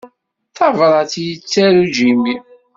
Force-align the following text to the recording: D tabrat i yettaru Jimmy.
D 0.47 0.51
tabrat 0.57 1.13
i 1.21 1.23
yettaru 1.29 1.83
Jimmy. 1.95 2.35